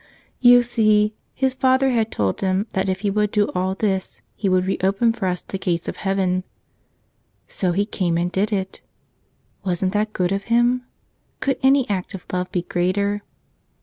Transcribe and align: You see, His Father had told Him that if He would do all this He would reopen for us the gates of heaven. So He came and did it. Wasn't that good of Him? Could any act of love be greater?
You 0.39 0.63
see, 0.63 1.13
His 1.35 1.53
Father 1.53 1.91
had 1.91 2.11
told 2.11 2.41
Him 2.41 2.65
that 2.73 2.89
if 2.89 3.01
He 3.01 3.11
would 3.11 3.29
do 3.29 3.51
all 3.53 3.75
this 3.75 4.21
He 4.35 4.49
would 4.49 4.65
reopen 4.65 5.13
for 5.13 5.27
us 5.27 5.41
the 5.41 5.59
gates 5.59 5.87
of 5.87 5.97
heaven. 5.97 6.43
So 7.47 7.71
He 7.71 7.85
came 7.85 8.17
and 8.17 8.31
did 8.31 8.51
it. 8.51 8.81
Wasn't 9.63 9.93
that 9.93 10.11
good 10.11 10.31
of 10.31 10.45
Him? 10.45 10.87
Could 11.39 11.59
any 11.61 11.87
act 11.87 12.15
of 12.15 12.25
love 12.33 12.51
be 12.51 12.63
greater? 12.63 13.21